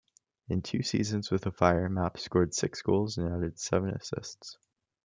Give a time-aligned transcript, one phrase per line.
[0.49, 4.57] In two seasons with the Fire, Mapp scored six goals and added seven assists.